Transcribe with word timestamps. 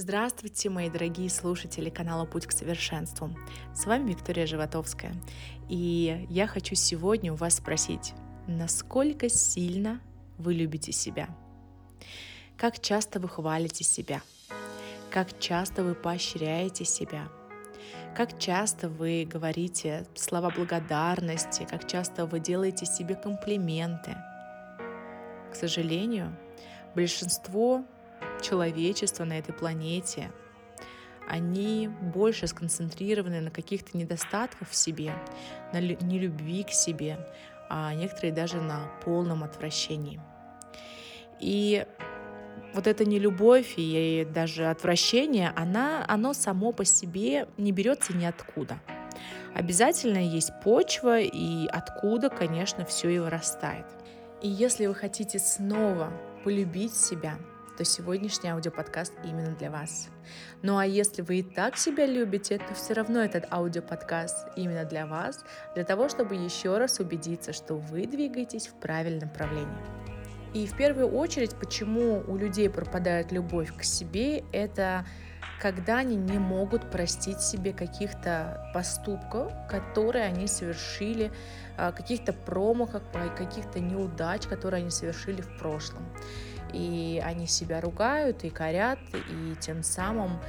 Здравствуйте, 0.00 0.70
мои 0.70 0.88
дорогие 0.88 1.28
слушатели 1.28 1.90
канала 1.90 2.24
«Путь 2.24 2.46
к 2.46 2.52
совершенству». 2.52 3.36
С 3.74 3.84
вами 3.84 4.10
Виктория 4.10 4.46
Животовская. 4.46 5.12
И 5.68 6.24
я 6.30 6.46
хочу 6.46 6.76
сегодня 6.76 7.32
у 7.32 7.34
вас 7.34 7.56
спросить, 7.56 8.14
насколько 8.46 9.28
сильно 9.28 10.00
вы 10.38 10.54
любите 10.54 10.92
себя? 10.92 11.28
Как 12.56 12.78
часто 12.80 13.18
вы 13.18 13.28
хвалите 13.28 13.82
себя? 13.82 14.22
Как 15.10 15.36
часто 15.40 15.82
вы 15.82 15.96
поощряете 15.96 16.84
себя? 16.84 17.28
Как 18.14 18.38
часто 18.38 18.88
вы 18.88 19.28
говорите 19.28 20.06
слова 20.14 20.50
благодарности? 20.50 21.66
Как 21.68 21.88
часто 21.88 22.24
вы 22.24 22.38
делаете 22.38 22.86
себе 22.86 23.16
комплименты? 23.16 24.14
К 25.50 25.56
сожалению, 25.56 26.36
большинство 26.94 27.84
человечества 28.42 29.24
на 29.24 29.38
этой 29.38 29.52
планете, 29.52 30.30
они 31.28 31.88
больше 31.88 32.46
сконцентрированы 32.46 33.40
на 33.40 33.50
каких-то 33.50 33.96
недостатках 33.96 34.68
в 34.68 34.74
себе, 34.74 35.12
на 35.72 35.80
нелюбви 35.80 36.64
к 36.64 36.70
себе, 36.70 37.18
а 37.68 37.92
некоторые 37.94 38.32
даже 38.32 38.60
на 38.60 38.88
полном 39.04 39.44
отвращении. 39.44 40.20
И 41.38 41.86
вот 42.74 42.86
эта 42.86 43.04
нелюбовь 43.04 43.74
и 43.76 44.26
даже 44.32 44.66
отвращение, 44.66 45.52
она, 45.54 46.04
оно 46.08 46.32
само 46.32 46.72
по 46.72 46.84
себе 46.84 47.46
не 47.56 47.72
берется 47.72 48.16
ниоткуда. 48.16 48.78
Обязательно 49.54 50.18
есть 50.18 50.52
почва, 50.62 51.20
и 51.20 51.66
откуда, 51.66 52.30
конечно, 52.30 52.84
все 52.84 53.10
и 53.10 53.18
вырастает. 53.18 53.86
И 54.42 54.48
если 54.48 54.86
вы 54.86 54.94
хотите 54.94 55.38
снова 55.38 56.12
полюбить 56.44 56.94
себя, 56.94 57.38
то 57.78 57.84
сегодняшний 57.84 58.50
аудиоподкаст 58.50 59.12
именно 59.22 59.54
для 59.54 59.70
вас. 59.70 60.08
Ну 60.62 60.78
а 60.78 60.84
если 60.84 61.22
вы 61.22 61.38
и 61.38 61.42
так 61.44 61.76
себя 61.76 62.06
любите, 62.06 62.58
то 62.58 62.74
все 62.74 62.92
равно 62.92 63.20
этот 63.20 63.44
аудиоподкаст 63.52 64.48
именно 64.56 64.84
для 64.84 65.06
вас, 65.06 65.44
для 65.76 65.84
того, 65.84 66.08
чтобы 66.08 66.34
еще 66.34 66.76
раз 66.78 66.98
убедиться, 66.98 67.52
что 67.52 67.76
вы 67.76 68.06
двигаетесь 68.06 68.66
в 68.66 68.74
правильном 68.74 69.28
направлении. 69.28 69.78
И 70.54 70.66
в 70.66 70.76
первую 70.76 71.08
очередь, 71.08 71.54
почему 71.54 72.24
у 72.26 72.36
людей 72.36 72.68
пропадает 72.68 73.30
любовь 73.30 73.72
к 73.76 73.84
себе, 73.84 74.42
это 74.52 75.06
когда 75.60 75.98
они 75.98 76.16
не 76.16 76.38
могут 76.38 76.90
простить 76.90 77.40
себе 77.40 77.72
каких-то 77.72 78.70
поступков, 78.74 79.52
которые 79.68 80.24
они 80.24 80.48
совершили, 80.48 81.30
а, 81.76 81.92
каких-то 81.92 82.32
промахов, 82.32 83.02
каких-то 83.36 83.78
неудач, 83.78 84.48
которые 84.48 84.80
они 84.80 84.90
совершили 84.90 85.42
в 85.42 85.58
прошлом 85.58 86.02
и 86.72 87.22
они 87.24 87.46
себя 87.46 87.80
ругают 87.80 88.44
и 88.44 88.50
корят, 88.50 88.98
и 89.14 89.54
тем 89.60 89.82
самым 89.82 90.40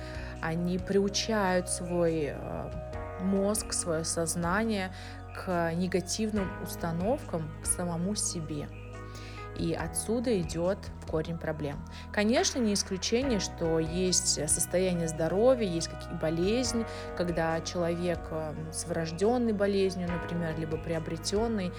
они 0.42 0.78
приучают 0.78 1.70
свой 1.70 2.34
э, 2.34 2.72
мозг, 3.22 3.73
свое 3.73 4.03
сознание 4.03 4.94
к 5.36 5.73
негативным 5.73 6.50
установкам 6.64 7.50
к 7.61 7.66
самому 7.66 8.16
себе. 8.16 8.67
И 9.58 9.73
отсюда 9.73 10.39
идет 10.39 10.78
корень 11.09 11.38
проблем. 11.38 11.84
Конечно, 12.14 12.59
не 12.59 12.73
исключение, 12.73 13.42
что 13.42 13.80
есть 13.80 14.50
состояние 14.50 15.09
здоровья, 15.09 15.67
есть 15.67 15.89
какие 15.89 16.14
болезни, 16.14 16.86
когда 17.17 17.59
человек 17.61 18.20
э, 18.31 18.54
с 18.72 18.86
врожденной 18.86 19.54
болезнью, 19.54 20.08
например, 20.09 20.58
либо 20.58 20.78
приобретенной, 20.78 21.73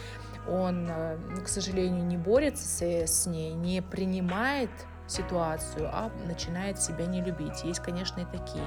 он, 0.49 0.89
э, 0.89 1.17
к 1.45 1.49
сожалению, 1.49 2.05
не 2.05 2.17
борется 2.17 2.85
с, 3.07 3.27
ней, 3.27 3.53
не 3.53 3.83
принимает 3.83 4.71
ситуацию, 5.07 5.89
а 5.93 6.11
начинает 6.27 6.81
себя 6.81 7.07
не 7.07 7.21
любить. 7.21 7.65
Есть, 7.65 7.81
конечно, 7.81 8.21
и 8.21 8.25
такие 8.25 8.65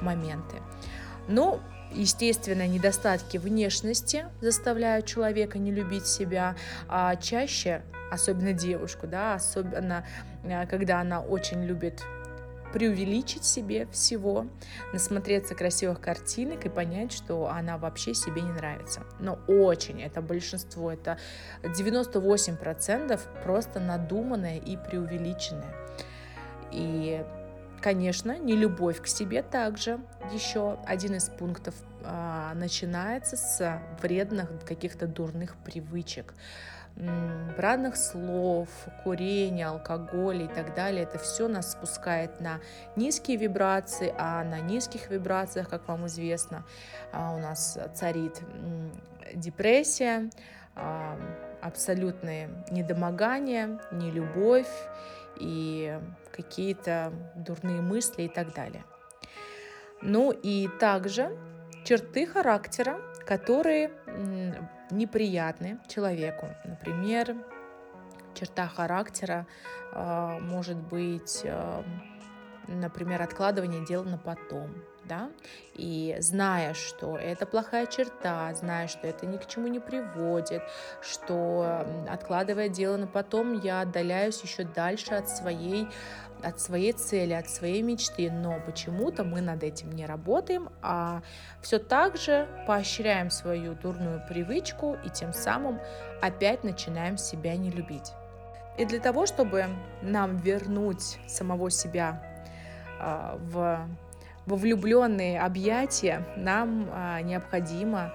моменты. 0.00 0.56
Но, 1.28 1.60
естественно, 1.92 2.66
недостатки 2.66 3.38
внешности 3.38 4.26
заставляют 4.40 5.06
человека 5.06 5.58
не 5.58 5.72
любить 5.72 6.06
себя, 6.06 6.56
а 6.88 7.16
чаще, 7.16 7.82
особенно 8.10 8.52
девушку, 8.52 9.06
да, 9.06 9.34
особенно 9.34 10.04
э, 10.44 10.66
когда 10.66 11.00
она 11.00 11.20
очень 11.20 11.64
любит 11.64 12.02
преувеличить 12.72 13.44
себе 13.44 13.86
всего, 13.86 14.46
насмотреться 14.92 15.54
красивых 15.54 16.00
картинок 16.00 16.66
и 16.66 16.68
понять, 16.68 17.12
что 17.12 17.48
она 17.48 17.78
вообще 17.78 18.14
себе 18.14 18.42
не 18.42 18.52
нравится. 18.52 19.02
Но 19.18 19.38
очень, 19.46 20.02
это 20.02 20.20
большинство, 20.22 20.92
это 20.92 21.18
98% 21.62 23.20
просто 23.42 23.80
надуманное 23.80 24.58
и 24.58 24.76
преувеличенное. 24.76 25.74
И, 26.70 27.24
конечно, 27.80 28.38
не 28.38 28.54
любовь 28.54 29.00
к 29.00 29.06
себе 29.06 29.42
также 29.42 30.00
еще 30.32 30.78
один 30.86 31.14
из 31.14 31.28
пунктов 31.30 31.74
а, 32.04 32.54
начинается 32.54 33.36
с 33.36 33.80
вредных 34.00 34.50
каких-то 34.64 35.06
дурных 35.06 35.56
привычек 35.56 36.34
бранных 37.56 37.96
слов, 37.96 38.68
курения, 39.04 39.68
алкоголя 39.68 40.44
и 40.44 40.48
так 40.48 40.74
далее, 40.74 41.04
это 41.04 41.18
все 41.18 41.48
нас 41.48 41.72
спускает 41.72 42.40
на 42.40 42.60
низкие 42.96 43.36
вибрации, 43.36 44.14
а 44.18 44.44
на 44.44 44.60
низких 44.60 45.10
вибрациях, 45.10 45.68
как 45.68 45.86
вам 45.88 46.06
известно, 46.06 46.64
а, 47.12 47.34
у 47.34 47.38
нас 47.38 47.78
царит 47.94 48.40
депрессия, 49.34 50.30
а, 50.74 51.18
абсолютное 51.60 52.50
недомогание, 52.70 53.78
нелюбовь 53.92 54.66
и 55.36 55.98
какие-то 56.32 57.12
дурные 57.34 57.80
мысли 57.80 58.22
и 58.22 58.28
так 58.28 58.54
далее. 58.54 58.84
Ну 60.00 60.30
и 60.30 60.68
также 60.78 61.36
черты 61.84 62.26
характера, 62.26 63.00
которые 63.26 63.90
неприятны 64.90 65.78
человеку. 65.88 66.48
Например, 66.64 67.36
черта 68.34 68.66
характера 68.66 69.46
э, 69.92 70.38
может 70.40 70.76
быть, 70.76 71.42
э, 71.44 71.82
например, 72.68 73.22
откладывание 73.22 73.84
дела 73.84 74.04
на 74.04 74.18
потом. 74.18 74.70
Да? 75.04 75.30
И 75.74 76.16
зная, 76.20 76.74
что 76.74 77.16
это 77.16 77.46
плохая 77.46 77.86
черта, 77.86 78.52
зная, 78.54 78.88
что 78.88 79.06
это 79.06 79.24
ни 79.24 79.38
к 79.38 79.46
чему 79.46 79.66
не 79.66 79.80
приводит, 79.80 80.62
что 81.00 81.86
откладывая 82.08 82.68
дело 82.68 82.98
на 82.98 83.06
потом, 83.06 83.58
я 83.58 83.80
отдаляюсь 83.80 84.42
еще 84.42 84.64
дальше 84.64 85.14
от 85.14 85.28
своей 85.30 85.88
от 86.40 86.60
своей 86.60 86.92
цели, 86.92 87.32
от 87.32 87.50
своей 87.50 87.82
мечты, 87.82 88.30
но 88.30 88.60
почему-то 88.64 89.24
мы 89.24 89.40
над 89.40 89.64
этим 89.64 89.90
не 89.90 90.06
работаем, 90.06 90.68
а 90.82 91.22
все 91.62 91.80
так 91.80 92.16
же 92.16 92.46
поощряем 92.64 93.30
свою 93.30 93.74
дурную 93.74 94.22
привычку 94.28 94.96
и 95.04 95.10
тем 95.10 95.32
самым 95.32 95.80
опять 96.22 96.62
начинаем 96.62 97.16
себя 97.16 97.56
не 97.56 97.72
любить. 97.72 98.12
И 98.76 98.84
для 98.84 99.00
того, 99.00 99.26
чтобы 99.26 99.66
нам 100.02 100.36
вернуть 100.36 101.18
самого 101.26 101.70
себя 101.70 102.22
в, 103.00 103.88
во 104.46 104.56
влюбленные 104.56 105.40
объятия, 105.40 106.26
нам 106.36 106.88
э, 106.90 107.22
необходимо 107.22 108.12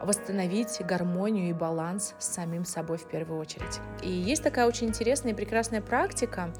восстановить 0.00 0.80
гармонию 0.80 1.50
и 1.50 1.52
баланс 1.52 2.14
с 2.18 2.26
самим 2.26 2.64
собой 2.64 2.98
в 2.98 3.08
первую 3.08 3.40
очередь. 3.40 3.80
И 4.02 4.10
есть 4.10 4.42
такая 4.42 4.66
очень 4.66 4.88
интересная 4.88 5.32
и 5.32 5.34
прекрасная 5.34 5.80
практика, 5.80 6.52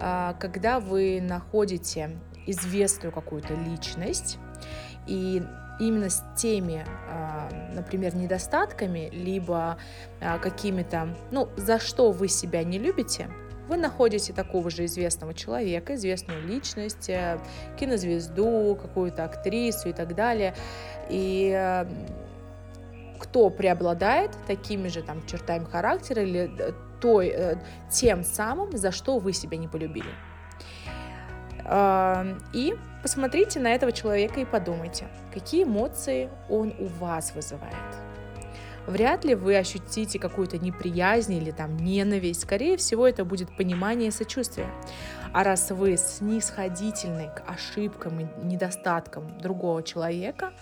а, 0.00 0.34
когда 0.34 0.80
вы 0.80 1.20
находите 1.20 2.18
известную 2.46 3.12
какую-то 3.12 3.54
личность 3.54 4.38
и 5.06 5.42
именно 5.78 6.08
с 6.08 6.24
теми, 6.36 6.84
а, 7.08 7.48
например, 7.74 8.14
недостатками, 8.14 9.10
либо 9.12 9.78
а, 10.20 10.38
какими-то, 10.38 11.14
ну, 11.30 11.48
за 11.56 11.78
что 11.78 12.12
вы 12.12 12.28
себя 12.28 12.64
не 12.64 12.78
любите, 12.78 13.28
вы 13.68 13.76
находите 13.76 14.32
такого 14.32 14.70
же 14.70 14.84
известного 14.84 15.34
человека, 15.34 15.94
известную 15.94 16.46
личность, 16.46 17.08
э, 17.08 17.38
кинозвезду, 17.78 18.78
какую-то 18.80 19.24
актрису 19.24 19.88
и 19.88 19.92
так 19.92 20.14
далее. 20.14 20.54
И 21.08 21.52
э, 21.54 21.86
кто 23.18 23.50
преобладает 23.50 24.30
такими 24.46 24.88
же 24.88 25.02
там 25.02 25.26
чертами 25.26 25.64
характера 25.64 26.22
или 26.22 26.50
э, 26.58 26.72
той, 27.00 27.28
э, 27.28 27.56
тем 27.90 28.24
самым, 28.24 28.76
за 28.76 28.92
что 28.92 29.18
вы 29.18 29.32
себя 29.32 29.56
не 29.56 29.68
полюбили. 29.68 30.10
И 32.52 32.76
посмотрите 33.02 33.58
на 33.58 33.74
этого 33.74 33.90
человека 33.90 34.38
и 34.38 34.44
подумайте, 34.44 35.08
какие 35.34 35.64
эмоции 35.64 36.30
он 36.48 36.72
у 36.78 36.86
вас 36.86 37.34
вызывает. 37.34 37.74
Вряд 38.86 39.24
ли 39.24 39.34
вы 39.34 39.56
ощутите 39.56 40.18
какую-то 40.18 40.58
неприязнь 40.58 41.34
или 41.34 41.50
там 41.50 41.76
ненависть. 41.76 42.42
Скорее 42.42 42.76
всего, 42.76 43.06
это 43.06 43.24
будет 43.24 43.54
понимание 43.56 44.08
и 44.08 44.12
сочувствие. 44.12 44.68
А 45.32 45.42
раз 45.42 45.70
вы 45.70 45.96
снисходительны 45.96 47.30
к 47.34 47.42
ошибкам 47.48 48.20
и 48.20 48.26
недостаткам 48.44 49.38
другого 49.40 49.82
человека, 49.82 50.52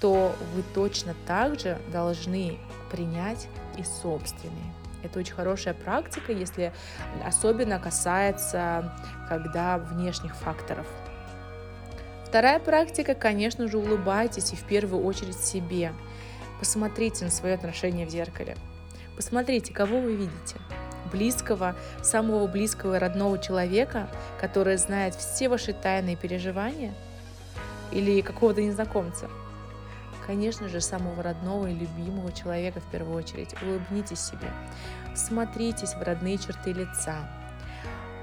то 0.00 0.34
вы 0.54 0.62
точно 0.74 1.14
так 1.26 1.58
же 1.58 1.78
должны 1.90 2.58
принять 2.90 3.48
и 3.78 3.82
собственные. 3.82 4.72
Это 5.02 5.20
очень 5.20 5.34
хорошая 5.34 5.72
практика, 5.72 6.32
если 6.32 6.72
особенно 7.24 7.78
касается, 7.78 8.92
когда 9.28 9.78
внешних 9.78 10.34
факторов. 10.36 10.86
Вторая 12.26 12.58
практика, 12.58 13.14
конечно 13.14 13.68
же, 13.68 13.78
улыбайтесь 13.78 14.52
и 14.52 14.56
в 14.56 14.64
первую 14.64 15.04
очередь 15.04 15.38
себе. 15.38 15.92
Посмотрите 16.58 17.24
на 17.24 17.30
свое 17.30 17.54
отношение 17.54 18.06
в 18.06 18.10
зеркале. 18.10 18.56
Посмотрите, 19.16 19.72
кого 19.72 20.00
вы 20.00 20.14
видите. 20.14 20.56
Близкого, 21.12 21.76
самого 22.02 22.46
близкого 22.46 22.96
и 22.96 22.98
родного 22.98 23.38
человека, 23.38 24.08
который 24.40 24.76
знает 24.76 25.14
все 25.14 25.48
ваши 25.48 25.72
тайные 25.72 26.16
переживания, 26.16 26.94
или 27.92 28.20
какого-то 28.20 28.62
незнакомца. 28.62 29.28
Конечно 30.26 30.68
же, 30.68 30.80
самого 30.80 31.22
родного 31.22 31.68
и 31.68 31.74
любимого 31.74 32.32
человека 32.32 32.80
в 32.80 32.90
первую 32.90 33.16
очередь. 33.16 33.54
Улыбнитесь 33.62 34.20
себе. 34.20 34.50
Смотритесь 35.14 35.94
в 35.94 36.02
родные 36.02 36.36
черты 36.36 36.72
лица. 36.72 37.28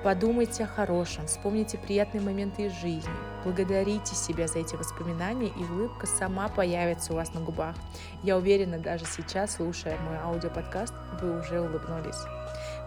Подумайте 0.03 0.65
о 0.65 0.67
хорошем, 0.67 1.27
вспомните 1.27 1.77
приятные 1.77 2.19
моменты 2.19 2.65
из 2.65 2.73
жизни, 2.73 3.09
благодарите 3.45 4.15
себя 4.15 4.49
за 4.49 4.59
эти 4.59 4.75
воспоминания, 4.75 5.47
и 5.47 5.63
улыбка 5.63 6.07
сама 6.07 6.49
появится 6.49 7.13
у 7.13 7.15
вас 7.15 7.33
на 7.33 7.39
губах. 7.39 7.73
Я 8.21 8.35
уверена, 8.35 8.79
даже 8.79 9.05
сейчас, 9.05 9.55
слушая 9.55 9.97
мой 9.99 10.17
аудиоподкаст, 10.17 10.93
вы 11.21 11.39
уже 11.39 11.61
улыбнулись. 11.61 12.19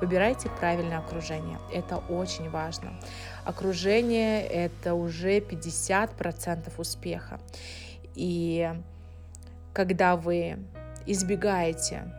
Выбирайте 0.02 0.50
правильное 0.60 0.98
окружение. 0.98 1.58
Это 1.72 1.96
очень 1.96 2.50
важно. 2.50 2.92
Окружение– 3.46 4.46
это 4.46 4.92
уже 4.92 5.38
50% 5.38 6.70
успеха. 6.76 7.40
И 8.14 8.74
когда 9.72 10.16
вы 10.16 10.58
избегаете 11.06 12.12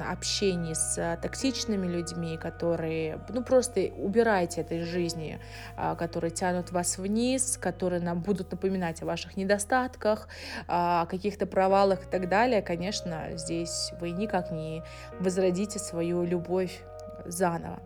общении 0.00 0.74
с 0.74 1.18
токсичными 1.22 1.86
людьми, 1.86 2.36
которые, 2.36 3.20
ну, 3.28 3.42
просто 3.42 3.90
убирайте 3.96 4.60
этой 4.60 4.82
жизни, 4.82 5.38
а, 5.76 5.94
которые 5.94 6.30
тянут 6.30 6.72
вас 6.72 6.98
вниз, 6.98 7.58
которые 7.60 8.00
нам 8.00 8.20
будут 8.20 8.50
напоминать 8.50 9.02
о 9.02 9.06
ваших 9.06 9.36
недостатках, 9.36 10.28
о 10.66 11.06
каких-то 11.06 11.46
провалах 11.46 12.06
и 12.06 12.10
так 12.10 12.28
далее, 12.28 12.62
конечно, 12.62 13.30
здесь 13.34 13.92
вы 14.00 14.10
никак 14.10 14.50
не 14.50 14.82
возродите 15.18 15.78
свою 15.78 16.24
любовь 16.24 16.82
заново. 17.26 17.80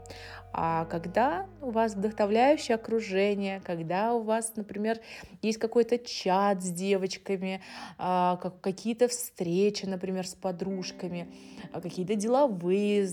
А 0.57 0.85
когда 0.85 1.49
у 1.61 1.71
вас 1.71 1.97
вдохновляющее 1.97 2.77
окружение, 2.77 3.61
когда 3.65 4.15
у 4.15 4.23
вас, 4.23 4.53
например, 4.55 5.01
есть 5.43 5.59
какой-то 5.59 5.99
чат 5.99 6.63
с 6.63 6.71
девочками, 6.71 7.61
а, 7.99 8.37
какие-то 8.61 9.09
встречи, 9.09 9.85
например, 9.85 10.29
с 10.29 10.37
подружками, 10.37 11.27
а, 11.73 11.81
какие-то 11.81 12.15
деловые, 12.15 13.09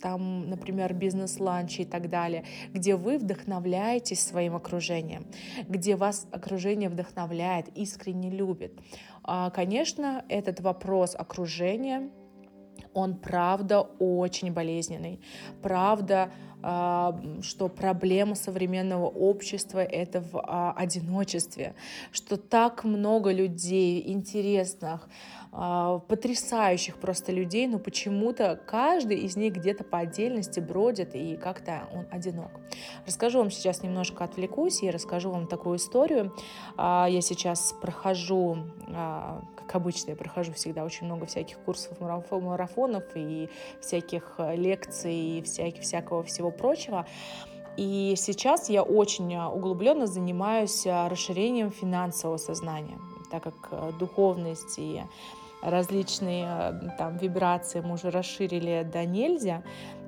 там, 0.00 0.48
например, 0.48 0.94
бизнес-ланчи 0.94 1.82
и 1.82 1.84
так 1.84 2.08
далее, 2.08 2.46
где 2.72 2.96
вы 2.96 3.18
вдохновляетесь 3.18 4.24
своим 4.24 4.56
окружением, 4.56 5.26
где 5.68 5.94
вас 5.94 6.26
окружение 6.32 6.88
вдохновляет, 6.88 7.68
искренне 7.76 8.30
любит. 8.30 8.72
А, 9.24 9.50
конечно, 9.50 10.24
этот 10.30 10.60
вопрос 10.60 11.14
окружения 11.14 12.10
он 12.94 13.16
правда 13.16 13.80
очень 13.80 14.52
болезненный. 14.52 15.20
Правда, 15.62 16.30
что 16.62 17.68
проблема 17.68 18.34
современного 18.34 19.06
общества 19.06 19.80
это 19.80 20.20
в 20.20 20.38
а, 20.38 20.72
одиночестве, 20.76 21.74
что 22.12 22.36
так 22.36 22.84
много 22.84 23.32
людей 23.32 24.02
интересных, 24.06 25.08
а, 25.50 25.98
потрясающих 25.98 26.98
просто 26.98 27.32
людей, 27.32 27.66
но 27.66 27.78
почему-то 27.78 28.60
каждый 28.66 29.18
из 29.18 29.36
них 29.36 29.54
где-то 29.54 29.82
по 29.82 29.98
отдельности 29.98 30.60
бродит 30.60 31.14
и 31.14 31.36
как-то 31.36 31.88
он 31.92 32.06
одинок. 32.10 32.50
Расскажу 33.06 33.38
вам 33.38 33.50
сейчас 33.50 33.82
немножко 33.82 34.24
отвлекусь 34.24 34.82
и 34.82 34.90
расскажу 34.90 35.30
вам 35.30 35.48
такую 35.48 35.78
историю. 35.78 36.32
А, 36.76 37.06
я 37.10 37.20
сейчас 37.20 37.74
прохожу, 37.80 38.58
как 38.86 39.74
обычно, 39.74 40.10
я 40.10 40.16
прохожу 40.16 40.52
всегда 40.52 40.84
очень 40.84 41.06
много 41.06 41.26
всяких 41.26 41.58
курсов, 41.58 41.98
марафонов 42.00 43.04
и 43.14 43.48
всяких 43.80 44.36
лекций 44.54 45.38
и 45.38 45.42
всяких, 45.42 45.82
всякого 45.82 46.22
всего 46.22 46.51
прочего. 46.52 47.06
И 47.76 48.14
сейчас 48.16 48.68
я 48.68 48.82
очень 48.82 49.34
углубленно 49.36 50.06
занимаюсь 50.06 50.84
расширением 50.86 51.70
финансового 51.70 52.36
сознания, 52.36 52.98
так 53.30 53.42
как 53.44 53.98
духовность 53.98 54.78
и 54.78 55.02
различные 55.62 56.46
э, 56.46 56.88
там 56.98 57.16
вибрации 57.16 57.80
мы 57.80 57.94
уже 57.94 58.10
расширили 58.10 58.86
до 58.92 59.04
нельзя, 59.04 59.62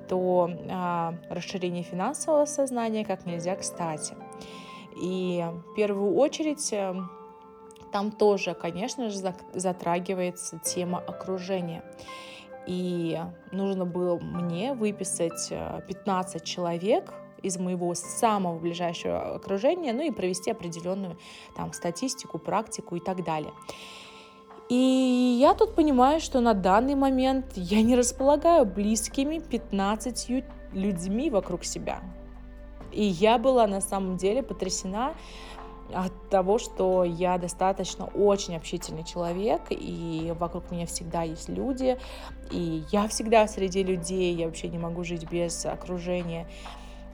то 0.07 0.51
а, 0.69 1.15
расширение 1.29 1.81
финансового 1.81 2.45
сознания 2.45 3.03
как 3.05 3.25
нельзя 3.25 3.55
кстати. 3.55 4.15
И 5.01 5.43
в 5.71 5.75
первую 5.75 6.15
очередь 6.15 6.71
э, 6.73 6.93
там 7.91 8.11
тоже, 8.11 8.53
конечно 8.53 9.09
же, 9.09 9.33
затрагивается 9.53 10.59
тема 10.59 10.99
окружения. 10.99 11.83
И 12.67 13.19
нужно 13.51 13.85
было 13.85 14.17
мне 14.19 14.73
выписать 14.73 15.49
15 15.49 16.35
э, 16.35 16.45
человек 16.45 17.13
из 17.43 17.57
моего 17.57 17.93
самого 17.93 18.57
ближайшего 18.57 19.35
окружения, 19.35 19.93
ну 19.93 20.01
и 20.01 20.11
провести 20.11 20.49
определенную 20.49 21.17
там 21.55 21.73
статистику, 21.73 22.39
практику 22.39 22.95
и 22.95 22.99
так 22.99 23.23
далее. 23.23 23.53
И 24.67 25.37
я 25.39 25.53
тут 25.53 25.75
понимаю, 25.75 26.19
что 26.19 26.39
на 26.39 26.55
данный 26.55 26.95
момент 26.95 27.45
я 27.55 27.83
не 27.83 27.95
располагаю 27.95 28.65
близкими 28.65 29.37
15 29.37 30.43
людьми 30.73 31.29
вокруг 31.29 31.63
себя. 31.63 32.01
И 32.91 33.03
я 33.03 33.37
была 33.37 33.67
на 33.67 33.81
самом 33.81 34.17
деле 34.17 34.41
потрясена 34.41 35.13
от 35.93 36.29
того, 36.29 36.57
что 36.57 37.03
я 37.03 37.37
достаточно 37.37 38.05
очень 38.05 38.55
общительный 38.55 39.03
человек, 39.03 39.61
и 39.69 40.33
вокруг 40.39 40.71
меня 40.71 40.85
всегда 40.85 41.23
есть 41.23 41.49
люди, 41.49 41.97
и 42.51 42.83
я 42.91 43.07
всегда 43.07 43.47
среди 43.47 43.83
людей, 43.83 44.33
я 44.33 44.47
вообще 44.47 44.67
не 44.67 44.77
могу 44.77 45.03
жить 45.03 45.29
без 45.29 45.65
окружения. 45.65 46.47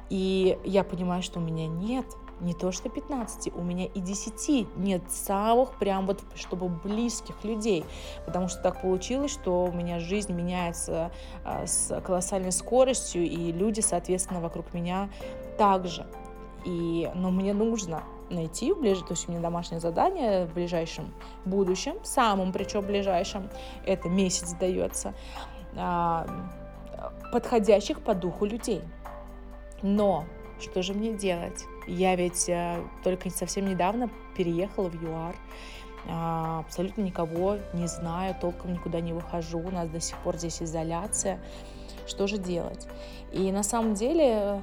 И 0.10 0.58
я 0.66 0.84
понимаю, 0.84 1.24
что 1.24 1.40
у 1.40 1.42
меня 1.42 1.68
нет 1.68 2.06
не 2.42 2.54
то 2.54 2.72
что 2.72 2.90
15, 2.90 3.56
у 3.56 3.62
меня 3.62 3.86
и 3.86 4.00
10 4.00 4.78
нет 4.78 5.04
самых 5.10 5.78
прям 5.78 6.08
вот, 6.08 6.22
чтобы 6.36 6.70
близких 6.70 7.44
людей, 7.44 7.86
потому 8.26 8.48
что 8.48 8.62
так 8.62 8.82
получилось, 8.82 9.32
что 9.32 9.66
у 9.66 9.72
меня 9.72 10.00
жизнь 10.00 10.34
меняется 10.34 11.12
а, 11.46 11.66
с 11.66 12.02
колоссальной 12.02 12.52
скоростью, 12.52 13.24
и 13.24 13.52
люди, 13.52 13.82
соответственно, 13.82 14.42
вокруг 14.42 14.74
меня 14.74 15.10
также. 15.58 16.08
И, 16.66 17.10
но 17.16 17.32
мне 17.32 17.54
нужно 17.54 18.04
найти 18.32 18.74
в 18.74 18.80
ближ... 18.80 19.00
то 19.00 19.12
есть 19.12 19.28
у 19.28 19.32
меня 19.32 19.42
домашнее 19.42 19.80
задание 19.80 20.46
в 20.46 20.54
ближайшем 20.54 21.14
будущем, 21.46 21.96
самым 22.04 22.52
причем 22.52 22.82
ближайшем, 22.82 23.50
это 23.86 24.10
месяц 24.10 24.54
дается, 24.54 25.14
а, 25.76 26.28
подходящих 27.32 28.02
по 28.02 28.14
духу 28.14 28.46
людей. 28.46 28.82
Но 29.82 30.26
что 30.60 30.82
же 30.84 30.94
мне 30.94 31.14
делать? 31.14 31.66
Я 31.88 32.16
ведь 32.16 32.48
э, 32.48 32.84
только 33.04 33.30
совсем 33.32 33.66
недавно 33.66 34.10
переехала 34.38 34.90
в 34.90 35.04
ЮАР, 35.04 35.36
а, 36.08 36.60
абсолютно 36.60 37.02
никого 37.02 37.58
не 37.74 37.88
знаю, 37.88 38.36
толком 38.40 38.74
никуда 38.74 39.00
не 39.00 39.14
выхожу, 39.14 39.60
у 39.60 39.72
нас 39.72 39.90
до 39.90 40.00
сих 40.00 40.18
пор 40.18 40.38
здесь 40.38 40.62
изоляция. 40.62 41.40
Что 42.08 42.28
же 42.28 42.38
делать? 42.38 42.88
И 43.32 43.52
на 43.52 43.64
самом 43.64 43.94
деле 43.94 44.62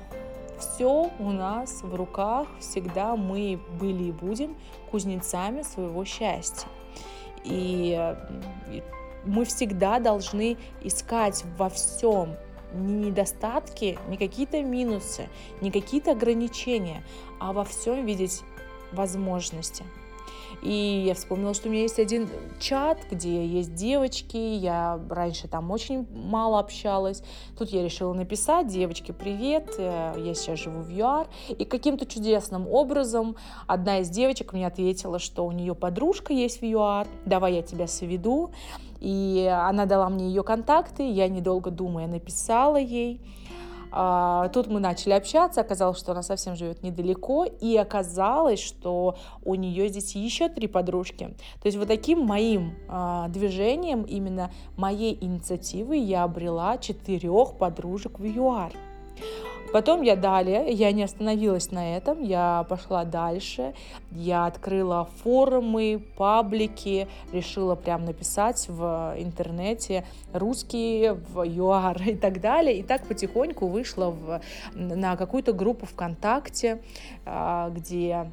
все 0.59 1.11
у 1.19 1.31
нас 1.31 1.83
в 1.83 1.95
руках, 1.95 2.47
всегда 2.61 3.17
мы 3.17 3.61
были 3.81 4.05
и 4.05 4.13
будем 4.13 4.57
кузнецами 4.91 5.63
своего 5.63 6.05
счастья. 6.05 6.69
И 7.45 8.15
мы 9.25 9.45
всегда 9.45 9.99
должны 9.99 10.57
искать 10.83 11.45
во 11.57 11.69
всем 11.69 12.37
не 12.73 13.07
недостатки, 13.07 13.99
не 14.09 14.17
какие-то 14.17 14.63
минусы, 14.63 15.29
не 15.61 15.71
какие-то 15.71 16.13
ограничения, 16.13 17.03
а 17.41 17.53
во 17.53 17.65
всем 17.65 18.05
видеть 18.05 18.43
возможности. 18.93 19.85
И 20.63 21.05
я 21.07 21.15
вспомнила, 21.15 21.55
что 21.55 21.69
у 21.69 21.71
меня 21.71 21.83
есть 21.83 21.99
один 21.99 22.29
чат, 22.59 22.99
где 23.11 23.47
есть 23.47 23.75
девочки, 23.75 24.37
я 24.37 25.01
раньше 25.09 25.49
там 25.49 25.71
очень 25.71 26.07
мало 26.11 26.59
общалась. 26.59 27.23
Тут 27.57 27.71
я 27.71 27.83
решила 27.83 28.13
написать, 28.13 28.67
девочки, 28.67 29.13
привет, 29.13 29.75
э, 29.79 30.15
я 30.19 30.35
сейчас 30.35 30.59
живу 30.59 30.81
в 30.81 30.91
ЮАР. 30.91 31.29
И 31.51 31.65
каким-то 31.65 32.07
чудесным 32.07 32.67
образом 32.69 33.37
одна 33.67 34.01
из 34.01 34.11
девочек 34.11 34.53
мне 34.53 34.67
ответила, 34.67 35.19
что 35.19 35.47
у 35.47 35.53
нее 35.53 35.75
подружка 35.75 36.33
есть 36.33 36.61
в 36.61 36.65
ЮАР, 36.65 37.07
давай 37.25 37.55
я 37.55 37.63
тебя 37.63 37.87
сведу. 37.87 38.51
И 39.01 39.49
она 39.53 39.87
дала 39.87 40.09
мне 40.09 40.29
ее 40.29 40.43
контакты, 40.43 41.09
я 41.09 41.29
недолго 41.29 41.71
думая 41.71 42.09
написала 42.09 42.77
ей. 42.77 43.21
А, 43.91 44.49
тут 44.49 44.67
мы 44.67 44.81
начали 44.81 45.13
общаться, 45.13 45.61
оказалось, 45.61 45.99
что 45.99 46.13
она 46.13 46.23
совсем 46.23 46.57
живет 46.57 46.83
недалеко, 46.83 47.45
и 47.45 47.77
оказалось, 47.77 48.61
что 48.61 49.17
у 49.45 49.55
нее 49.55 49.89
здесь 49.89 50.15
еще 50.15 50.49
три 50.49 50.67
подружки. 50.67 51.37
То 51.61 51.67
есть 51.67 51.79
вот 51.79 51.89
таким 51.89 52.21
моим 52.25 52.75
а, 52.89 53.29
движением, 53.29 54.03
именно 54.03 54.51
моей 54.77 55.17
инициативой 55.21 56.01
я 56.01 56.25
обрела 56.25 56.79
четырех 56.79 57.57
подружек 57.57 58.19
в 58.19 58.25
ЮАР. 58.25 58.73
Потом 59.73 60.03
я 60.03 60.17
далее, 60.17 60.71
я 60.73 60.93
не 60.93 61.03
остановилась 61.03 61.71
на 61.71 61.97
этом, 61.97 62.23
я 62.23 62.65
пошла 62.69 63.05
дальше, 63.05 63.75
я 64.11 64.47
открыла 64.47 65.09
форумы, 65.23 66.03
паблики, 66.17 67.07
решила 67.33 67.75
прям 67.75 68.05
написать 68.05 68.67
в 68.69 69.15
интернете 69.19 70.05
русские, 70.33 71.15
в 71.15 71.45
ЮАР 71.45 72.03
и 72.09 72.17
так 72.17 72.41
далее. 72.41 72.79
И 72.79 72.83
так 72.83 73.07
потихоньку 73.07 73.67
вышла 73.67 74.11
в, 74.11 74.41
на 74.75 75.17
какую-то 75.17 75.53
группу 75.53 75.85
ВКонтакте, 75.87 76.81
а, 77.27 77.71
где 77.71 78.31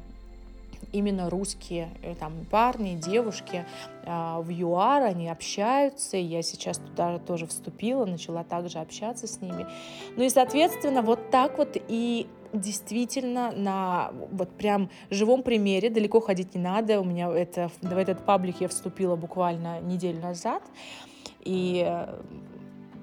именно 0.92 1.30
русские 1.30 1.88
э, 2.02 2.14
там 2.14 2.44
парни, 2.50 2.94
девушки 2.94 3.64
э, 4.04 4.36
в 4.40 4.50
ЮАР, 4.50 5.02
они 5.02 5.28
общаются, 5.28 6.16
и 6.16 6.22
я 6.22 6.42
сейчас 6.42 6.78
туда 6.78 7.18
тоже 7.18 7.46
вступила, 7.46 8.04
начала 8.04 8.44
также 8.44 8.78
общаться 8.78 9.26
с 9.26 9.40
ними. 9.40 9.66
Ну 10.16 10.24
и, 10.24 10.28
соответственно, 10.28 11.02
вот 11.02 11.30
так 11.30 11.58
вот 11.58 11.76
и 11.88 12.26
действительно 12.52 13.52
на 13.52 14.12
вот 14.30 14.50
прям 14.50 14.90
живом 15.10 15.42
примере, 15.42 15.90
далеко 15.90 16.20
ходить 16.20 16.54
не 16.54 16.60
надо, 16.60 17.00
у 17.00 17.04
меня 17.04 17.30
это, 17.30 17.70
в 17.82 17.96
этот 17.96 18.24
паблик 18.24 18.60
я 18.60 18.68
вступила 18.68 19.16
буквально 19.16 19.80
неделю 19.80 20.20
назад, 20.20 20.62
и 21.44 21.84
э, 21.86 22.20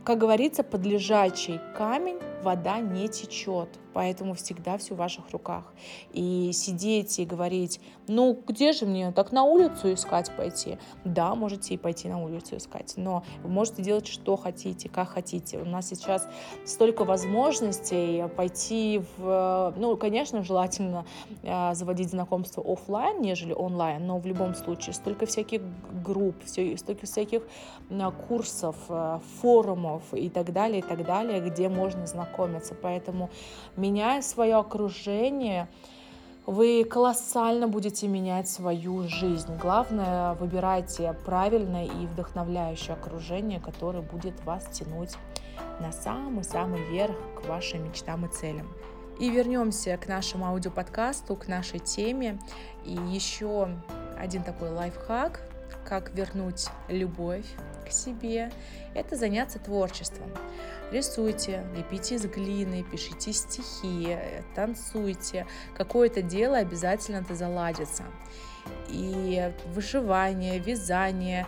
как 0.04 0.18
говорится, 0.18 0.64
под 0.64 0.86
лежачий 0.86 1.60
камень 1.78 2.20
вода 2.44 2.80
не 2.80 3.08
течет 3.08 3.70
поэтому 3.94 4.34
всегда 4.34 4.78
все 4.78 4.96
в 4.96 4.98
ваших 4.98 5.32
руках. 5.32 5.74
И 6.12 6.52
сидеть 6.54 7.20
и 7.20 7.26
говорить, 7.26 7.80
ну 8.08 8.38
где 8.48 8.74
же 8.74 8.86
мне, 8.86 9.12
так 9.12 9.32
на 9.32 9.44
улицу 9.44 9.94
искать 9.94 10.32
пойти? 10.36 10.78
Да, 11.04 11.36
можете 11.36 11.74
и 11.74 11.78
пойти 11.78 12.08
на 12.10 12.22
улицу 12.24 12.58
искать, 12.58 12.94
но 12.98 13.24
вы 13.44 13.50
можете 13.50 13.84
делать 13.84 14.08
что 14.08 14.36
хотите, 14.36 14.90
как 14.90 15.10
хотите. 15.10 15.58
У 15.60 15.66
нас 15.66 15.88
сейчас 15.88 16.28
столько 16.66 17.06
возможностей 17.06 18.28
пойти 18.36 19.02
в, 19.18 19.74
ну, 19.78 19.96
конечно, 19.98 20.44
желательно 20.44 21.06
э, 21.44 21.74
заводить 21.74 22.10
знакомство 22.10 22.64
офлайн, 22.66 23.22
нежели 23.22 23.54
онлайн, 23.54 24.06
но 24.06 24.20
в 24.20 24.26
любом 24.26 24.56
случае 24.56 24.94
столько 24.94 25.26
всяких 25.26 25.62
групп, 26.04 26.36
все, 26.46 26.78
столько 26.78 27.06
всяких 27.06 27.44
курсов, 28.28 28.76
э, 28.90 29.20
форумов 29.42 30.02
и 30.14 30.30
так 30.30 30.52
далее, 30.52 30.80
и 30.80 30.82
так 30.82 31.06
далее, 31.06 31.40
где 31.42 31.70
можно 31.70 32.06
знакомиться. 32.08 32.76
Поэтому 32.76 33.30
меняя 33.84 34.22
свое 34.22 34.56
окружение, 34.56 35.68
вы 36.46 36.86
колоссально 36.86 37.68
будете 37.68 38.08
менять 38.08 38.48
свою 38.48 39.08
жизнь. 39.10 39.54
Главное, 39.62 40.36
выбирайте 40.36 41.14
правильное 41.26 41.86
и 41.86 42.08
вдохновляющее 42.08 42.96
окружение, 42.96 43.60
которое 43.60 44.02
будет 44.02 44.42
вас 44.46 44.66
тянуть 44.72 45.16
на 45.82 45.92
самый-самый 45.92 46.82
верх 46.92 47.16
к 47.36 47.48
вашим 47.48 47.84
мечтам 47.90 48.26
и 48.26 48.30
целям. 48.30 48.74
И 49.20 49.30
вернемся 49.30 49.98
к 49.98 50.08
нашему 50.08 50.46
аудиоподкасту, 50.46 51.36
к 51.36 51.48
нашей 51.50 51.80
теме. 51.80 52.40
И 52.86 52.94
еще 52.94 53.68
один 54.18 54.44
такой 54.44 54.70
лайфхак, 54.70 55.42
как 55.86 56.14
вернуть 56.14 56.70
любовь 56.88 57.46
к 57.84 57.92
себе, 57.92 58.52
это 58.96 59.16
заняться 59.16 59.60
творчеством. 59.60 60.32
Рисуйте, 60.92 61.66
лепите 61.76 62.16
из 62.16 62.26
глины, 62.26 62.84
пишите 62.84 63.34
стихи, 63.34 64.18
танцуйте. 64.56 65.48
Какое-то 65.76 66.22
дело 66.22 66.58
обязательно 66.58 67.18
это 67.18 67.36
заладится. 67.36 68.04
И 68.90 69.52
вышивание, 69.68 70.60
вязание, 70.60 71.46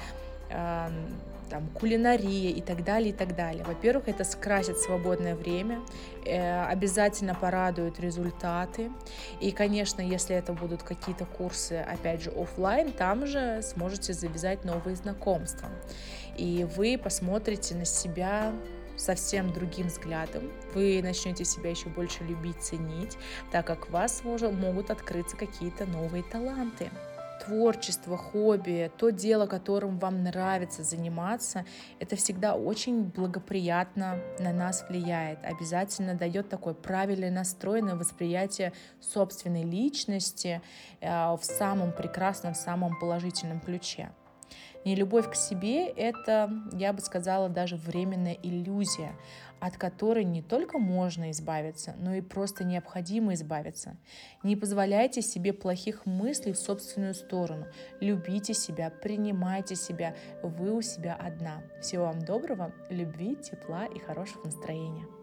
там, 1.49 1.67
кулинария 1.69 2.51
и 2.51 2.61
так 2.61 2.83
далее, 2.83 3.09
и 3.09 3.13
так 3.13 3.35
далее. 3.35 3.63
Во-первых, 3.63 4.07
это 4.07 4.23
скрасит 4.23 4.77
свободное 4.77 5.35
время, 5.35 5.81
э, 6.25 6.65
обязательно 6.65 7.35
порадуют 7.35 7.99
результаты. 7.99 8.91
И, 9.39 9.51
конечно, 9.51 10.01
если 10.01 10.35
это 10.35 10.53
будут 10.53 10.83
какие-то 10.83 11.25
курсы, 11.25 11.73
опять 11.73 12.21
же, 12.21 12.31
офлайн, 12.31 12.91
там 12.91 13.25
же 13.25 13.61
сможете 13.61 14.13
завязать 14.13 14.65
новые 14.65 14.95
знакомства. 14.95 15.69
И 16.37 16.67
вы 16.75 16.99
посмотрите 17.01 17.75
на 17.75 17.85
себя 17.85 18.53
совсем 18.97 19.51
другим 19.51 19.87
взглядом. 19.87 20.51
Вы 20.73 21.01
начнете 21.03 21.45
себя 21.45 21.69
еще 21.69 21.89
больше 21.89 22.23
любить, 22.23 22.61
ценить, 22.61 23.17
так 23.51 23.67
как 23.67 23.89
у 23.89 23.91
вас 23.91 24.23
могут 24.23 24.89
открыться 24.89 25.35
какие-то 25.35 25.85
новые 25.85 26.23
таланты 26.23 26.89
творчество, 27.39 28.17
хобби, 28.17 28.91
то 28.97 29.09
дело, 29.09 29.45
которым 29.47 29.99
вам 29.99 30.23
нравится 30.23 30.83
заниматься, 30.83 31.65
это 31.99 32.15
всегда 32.15 32.55
очень 32.55 33.03
благоприятно 33.03 34.19
на 34.39 34.51
нас 34.53 34.85
влияет. 34.89 35.43
Обязательно 35.43 36.15
дает 36.15 36.49
такое 36.49 36.73
правильное 36.73 37.31
настроенное 37.31 37.95
восприятие 37.95 38.73
собственной 38.99 39.63
личности 39.63 40.61
э, 41.01 41.07
в 41.07 41.41
самом 41.43 41.91
прекрасном, 41.91 42.53
в 42.53 42.57
самом 42.57 42.99
положительном 42.99 43.59
ключе. 43.59 44.09
Нелюбовь 44.85 45.29
к 45.29 45.35
себе— 45.35 45.87
это, 45.97 46.51
я 46.73 46.93
бы 46.93 47.01
сказала, 47.01 47.49
даже 47.49 47.75
временная 47.75 48.37
иллюзия 48.41 49.15
от 49.59 49.77
которой 49.77 50.23
не 50.23 50.41
только 50.41 50.77
можно 50.77 51.31
избавиться, 51.31 51.95
но 51.97 52.13
и 52.13 52.21
просто 52.21 52.63
необходимо 52.63 53.33
избавиться. 53.33 53.97
Не 54.43 54.55
позволяйте 54.55 55.21
себе 55.21 55.53
плохих 55.53 56.05
мыслей 56.05 56.53
в 56.53 56.59
собственную 56.59 57.15
сторону. 57.15 57.65
Любите 57.99 58.53
себя, 58.53 58.89
принимайте 58.89 59.75
себя. 59.75 60.15
Вы 60.43 60.71
у 60.71 60.81
себя 60.81 61.15
одна. 61.15 61.63
Всего 61.81 62.05
вам 62.05 62.19
доброго, 62.19 62.73
любви, 62.89 63.35
тепла 63.35 63.85
и 63.85 63.99
хорошего 63.99 64.45
настроения. 64.45 65.14